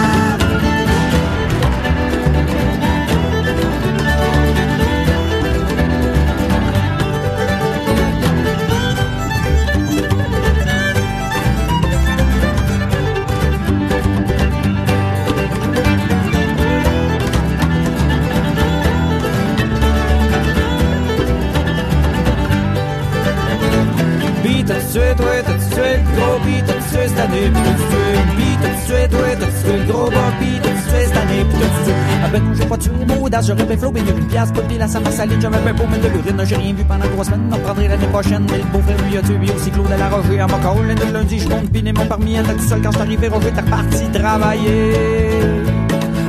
Toi, 25.20 25.42
t'as-tu 25.44 25.74
tué 25.74 25.90
le 25.96 26.04
gros, 26.16 26.38
pis 26.44 26.62
t'as-tu 26.66 26.88
tué 26.90 27.08
cette 27.08 27.20
année, 27.20 27.48
pis 27.52 27.60
t'as-tu 27.64 27.86
tué, 27.90 28.06
pis 28.36 28.56
t'as-tu 28.62 28.82
tué, 28.88 29.36
t'as-tu 29.38 29.62
tué 29.64 29.76
le 29.78 29.92
gros, 29.92 30.10
bon, 30.10 30.28
pis 30.40 30.60
t'as-tu 30.62 30.82
tué 30.90 31.04
cette 31.06 31.16
année, 31.16 31.44
pis. 31.44 31.92
Ah 32.22 32.28
ben 32.32 32.42
pas 32.68 32.76
mon 33.08 33.28
j'aurais 33.42 33.64
bien 33.64 33.76
une 34.16 34.26
pièce, 34.26 34.52
pas 34.52 34.60
de 34.60 34.66
pile 34.68 34.82
à 34.82 34.88
sa 34.88 35.00
masse 35.00 35.16
salée, 35.16 35.36
j'avais 35.40 35.58
bien 35.58 35.74
beau 35.74 35.86
mettre 35.86 36.02
de 36.04 36.08
l'urine, 36.08 36.42
j'ai 36.44 36.56
rien 36.56 36.74
vu 36.74 36.84
pendant 36.84 37.06
trois 37.06 37.24
semaines, 37.24 37.50
on 37.52 37.58
prendrait 37.58 37.88
l'année 37.88 38.06
prochaine, 38.06 38.46
mais 38.50 38.58
le 38.58 38.64
beau 38.64 38.80
frère 38.80 38.96
lui 39.08 39.16
a 39.16 39.22
tué, 39.22 39.54
aussi 39.54 39.70
à 39.70 39.96
la 39.96 40.08
Roger, 40.08 40.40
à 40.40 40.46
le 40.46 41.12
lundi, 41.12 41.38
je 41.38 41.48
monte 41.48 41.70
piner 41.70 41.92
mon 41.92 42.06
parmi, 42.06 42.34
elle 42.34 42.44
tout 42.44 42.68
seul 42.68 42.80
quand 42.82 43.00
arrivé, 43.00 43.28
Roger, 43.28 43.50
t'es 43.52 43.60
reparti 43.60 44.10
travailler. 44.12 44.92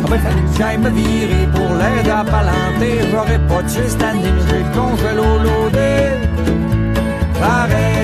Ah 0.04 0.08
ben 0.10 0.20
fallait 0.20 0.42
que 0.42 0.58
j'aille 0.58 0.78
me 0.78 0.90
virer 0.90 1.48
pour 1.54 1.70
l'aider 1.76 2.10
à 2.10 2.26
j'aurais 3.12 3.40
pas 3.48 3.64
tué 3.64 3.88
cette 3.88 4.04
année, 4.04 4.22
mais 4.24 4.42
j'ai 4.50 4.60
le 4.60 4.66
congélo 4.74 5.24
loadé. 5.44 5.92
Pareil. 7.40 8.01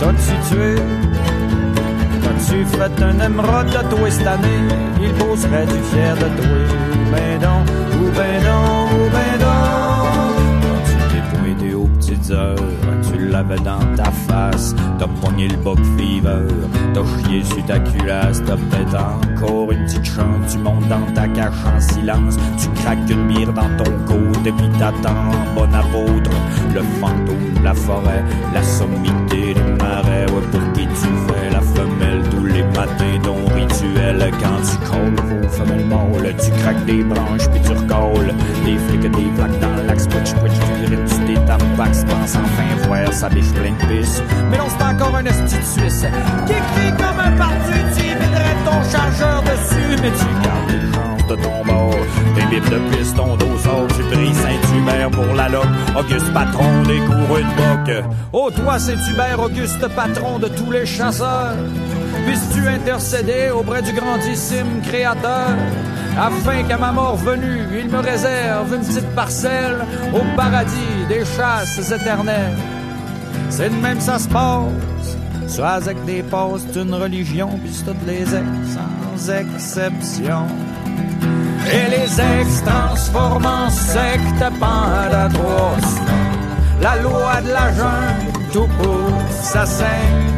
T'as-tu 0.00 0.34
tué? 0.48 0.74
T'as-tu 2.22 2.64
fait 2.64 3.02
un 3.02 3.20
émeraude 3.26 3.66
de 3.66 3.94
toi 3.94 4.10
cette 4.10 4.26
année? 4.26 4.68
Il 5.02 5.12
beau 5.14 5.36
serait-tu 5.36 5.78
fier 5.92 6.14
de 6.16 6.28
toi? 6.40 6.56
Ben 7.12 7.38
donc, 7.40 7.68
ou 7.94 8.10
ben 8.16 8.42
donc, 8.42 8.90
ou 8.92 9.10
ben 9.14 9.34
donc. 9.44 10.44
Tu 10.86 10.94
t'es 11.10 11.36
pointé 11.36 11.74
aux 11.74 11.86
petites 11.86 12.30
heures, 12.30 12.56
tu 13.02 13.28
l'avais 13.28 13.58
dans 13.58 13.84
ta 13.96 14.10
face? 14.10 14.74
T'as 14.98 15.08
pogné 15.22 15.48
le 15.48 15.56
boc 15.56 15.78
fever, 15.96 16.46
t'as 16.94 17.04
chié 17.22 17.42
sur 17.44 17.64
ta 17.66 17.78
culasse, 17.78 18.42
t'as 18.44 18.56
peut-être 18.56 18.96
encore 18.96 19.72
une 19.72 19.84
petite 19.84 20.04
chance. 20.04 20.52
Tu 20.52 20.58
montes 20.58 20.86
dans 20.88 21.12
ta 21.14 21.26
cache 21.28 21.54
en 21.66 21.80
silence, 21.80 22.36
tu 22.58 22.68
craques 22.82 23.10
une 23.10 23.28
bière 23.28 23.52
dans 23.52 23.70
ton 23.82 23.90
côte 24.06 24.46
et 24.46 24.52
puis 24.52 24.68
t'attends, 24.78 25.30
bon 25.54 25.72
apôtre, 25.74 26.30
le 26.74 26.82
fantôme 27.00 27.54
de 27.58 27.64
la 27.64 27.74
forêt, 27.74 28.24
la 28.54 28.62
sommité 28.62 29.54
pour 30.50 30.72
qui 30.72 30.86
tu 30.86 31.10
fais 31.26 31.50
la 31.50 31.60
femelle 31.60 32.22
tous 32.30 32.44
les 32.44 32.62
matins, 32.62 33.18
ton 33.22 33.44
rituel. 33.54 34.30
Quand 34.40 34.60
tu 34.62 34.90
colles 34.90 35.14
vos 35.26 35.48
femelles 35.48 35.86
mâles, 35.86 36.34
tu 36.36 36.50
craques 36.62 36.84
des 36.84 37.02
branches 37.04 37.48
puis 37.50 37.60
tu 37.60 37.72
recolles. 37.72 38.34
Des 38.64 38.76
flics, 38.76 39.10
des 39.10 39.30
plaques 39.36 39.58
dans 39.60 39.82
l'axe, 39.86 40.08
twitch, 40.08 40.32
twitch, 40.34 40.52
tu 40.52 40.84
urines, 40.84 41.04
tu 41.06 41.34
t'étampax, 41.34 42.04
pense 42.04 42.36
enfin 42.36 42.86
voir 42.86 43.12
sa 43.12 43.28
biche 43.28 43.52
pleine 43.52 43.76
de 43.76 44.00
pisse. 44.00 44.22
Mais 44.50 44.58
non, 44.58 44.64
c'est 44.68 44.84
encore 44.84 45.16
un 45.16 45.24
esti 45.24 45.56
de 45.56 45.80
Suisse 45.80 46.06
qui 46.46 46.52
crie 46.52 46.92
comme 46.96 47.20
un 47.20 47.32
parti, 47.36 47.78
tu 47.96 48.02
viderais 48.02 48.56
ton 48.64 48.90
chargeur 48.90 49.42
dessus, 49.42 49.96
mais 50.02 50.10
tu 50.10 50.26
gardes 50.44 50.70
les 50.70 50.92
chances 50.94 51.09
de 51.30 51.36
ton 51.36 51.64
bord. 51.64 51.94
Des 52.34 52.46
bipes 52.46 52.70
de 52.70 52.78
piston 52.90 53.36
d'osor, 53.36 53.86
tu 53.96 54.02
pries 54.10 54.34
Saint-Hubert 54.34 55.10
pour 55.10 55.32
la 55.34 55.48
loque. 55.48 55.64
Auguste 55.96 56.32
patron 56.32 56.82
des 56.82 56.98
coureux 56.98 57.42
de 57.42 57.56
boc. 57.56 58.04
Oh, 58.32 58.50
toi, 58.50 58.78
Saint-Hubert, 58.78 59.40
Auguste 59.40 59.86
patron 59.94 60.38
de 60.38 60.48
tous 60.48 60.70
les 60.72 60.86
chasseurs. 60.86 61.54
Puisses-tu 62.26 62.66
intercéder 62.66 63.50
auprès 63.50 63.82
du 63.82 63.92
grandissime 63.92 64.82
Créateur, 64.82 65.50
afin 66.18 66.62
qu'à 66.64 66.76
ma 66.76 66.92
mort 66.92 67.16
venue, 67.16 67.62
il 67.78 67.88
me 67.88 67.98
réserve 67.98 68.74
une 68.74 68.84
petite 68.84 69.14
parcelle 69.14 69.84
au 70.12 70.36
paradis 70.36 71.06
des 71.08 71.24
chasses 71.24 71.92
éternelles. 71.92 72.56
C'est 73.50 73.70
de 73.70 73.80
même 73.80 74.00
ça 74.00 74.18
se 74.18 74.28
passe. 74.28 75.16
Soit 75.46 75.68
avec 75.68 76.04
des 76.04 76.22
passes 76.22 76.66
d'une 76.66 76.94
religion, 76.94 77.50
puis 77.62 77.72
toutes 77.84 78.06
les 78.06 78.22
ex, 78.22 78.46
sans 78.74 79.32
exception. 79.32 80.46
Et 81.72 81.88
les 81.88 82.20
ex 82.20 82.64
transforment 82.64 83.46
en 83.46 83.70
secte 83.70 84.44
trois. 85.34 85.76
La 86.82 86.96
loi 86.96 87.40
de 87.42 87.48
la 87.48 87.72
jungle, 87.72 88.32
tout 88.52 88.68
pour 88.78 89.10
ça 89.30 89.64
saigne. 89.66 90.30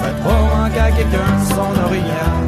Faites 0.00 0.22
pas 0.22 0.42
manquer 0.54 0.80
à 0.80 0.90
quelqu'un 0.92 1.32
son 1.48 1.82
orignal. 1.86 2.44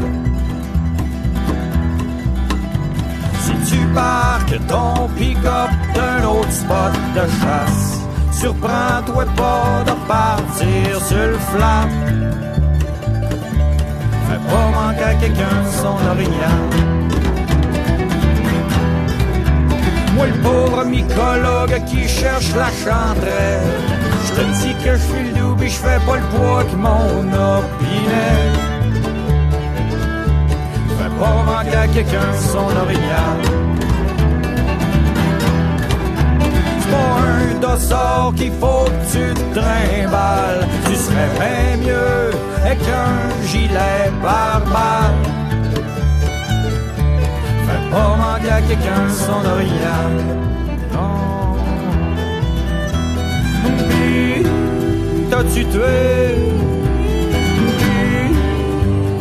Si 3.40 3.72
tu 3.72 3.86
parques 3.88 4.60
ton 4.68 5.08
pick-up 5.16 5.70
d'un 5.94 6.24
autre 6.28 6.52
spot 6.52 6.92
de 7.16 7.24
chasse, 7.40 8.00
surprends-toi 8.32 9.24
pas 9.36 9.84
de 9.86 9.94
partir 10.06 11.04
sur 11.08 11.16
le 11.16 11.38
flat. 11.50 12.43
Fais 14.34 14.40
pas 14.50 14.68
manquer 14.68 15.04
à 15.04 15.14
quelqu'un 15.14 15.64
son 15.70 15.96
orignal. 16.10 16.64
Moi, 20.16 20.26
le 20.26 20.32
pauvre 20.42 20.84
mycologue 20.84 21.84
qui 21.86 22.08
cherche 22.08 22.52
la 22.56 22.66
chandelle. 22.82 23.62
Je 24.26 24.32
te 24.32 24.44
dis 24.60 24.74
que 24.84 24.96
je 24.96 25.02
suis 25.02 25.30
le 25.30 25.66
je 25.68 25.72
fais 25.72 26.00
pas 26.04 26.16
le 26.16 26.26
poids 26.36 26.64
que 26.64 26.74
mon 26.74 27.28
opinel. 27.28 28.52
Fais 30.98 31.14
pas 31.20 31.42
manquer 31.44 31.76
à 31.76 31.86
quelqu'un 31.86 32.32
son 32.52 32.76
orignal. 32.84 33.83
Pas 36.94 37.06
un 37.28 37.60
dossard 37.60 38.32
qu'il 38.36 38.52
faut 38.60 38.84
que 38.84 39.04
tu 39.12 39.34
te 39.34 39.58
trimbales. 39.58 40.66
Tu 40.86 40.94
serais 40.96 41.30
bien 41.38 41.86
mieux 41.86 42.30
avec 42.64 42.80
un 43.04 43.46
gilet 43.48 44.12
pare-balles. 44.22 45.22
Fais 47.66 47.82
pas 47.90 48.16
manquer 48.16 48.50
à 48.50 48.60
quelqu'un 48.68 49.04
son 49.26 49.42
orignal. 49.54 50.12
Non. 50.92 51.56
Puis, 53.88 54.46
t'as-tu 55.30 55.64
tué? 55.66 56.04
Puis, 57.78 58.36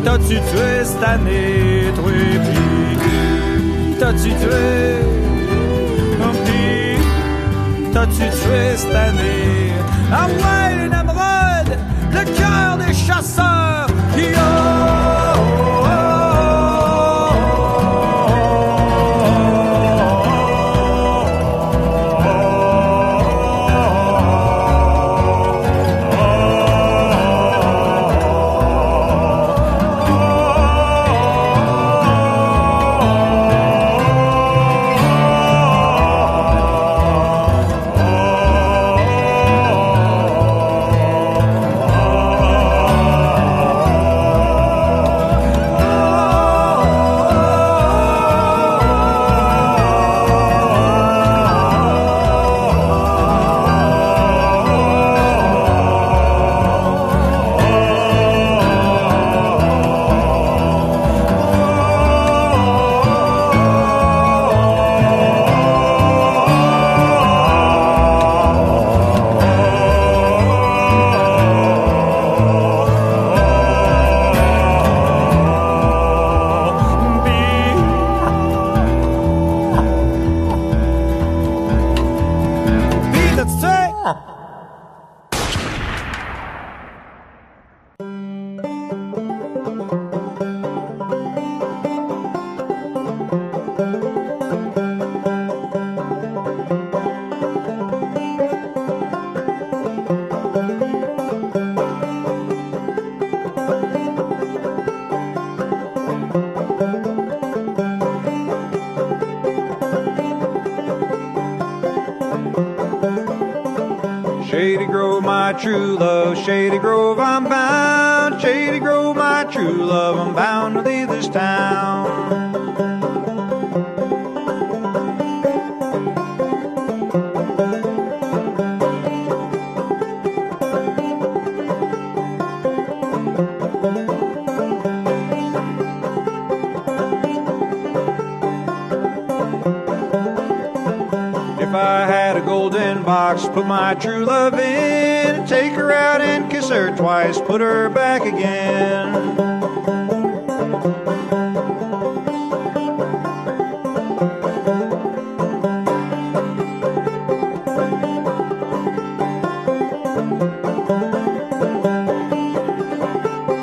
t'as-tu 0.04 0.36
tué 0.50 0.72
cette 0.84 1.04
année? 1.04 1.92
Toi, 1.96 2.12
puis, 2.46 2.98
t'as-tu 4.00 4.30
tué? 4.42 5.23
T'as-tu 7.94 8.18
tué 8.18 8.76
cette 8.76 8.96
année? 8.96 9.72
Ah 10.12 10.26
ouais, 10.28 10.88
Namrod, 10.90 11.78
le 12.12 12.24
cœur 12.36 12.78
des 12.78 12.94
chasseurs! 12.94 13.53